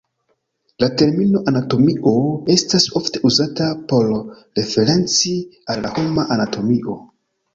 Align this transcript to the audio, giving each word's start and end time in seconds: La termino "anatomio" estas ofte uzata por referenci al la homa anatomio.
La 0.83 0.87
termino 1.01 1.41
"anatomio" 1.51 2.13
estas 2.53 2.87
ofte 3.01 3.21
uzata 3.29 3.67
por 3.91 4.09
referenci 4.61 5.35
al 5.75 5.83
la 5.87 5.95
homa 5.99 6.25
anatomio. 6.37 6.97